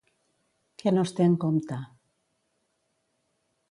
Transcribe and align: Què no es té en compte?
Què 0.83 0.93
no 0.95 1.03
es 1.09 1.13
té 1.19 1.29
en 1.33 1.37
compte? 1.45 1.81